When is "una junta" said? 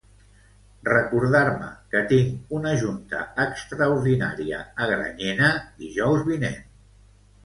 2.59-3.19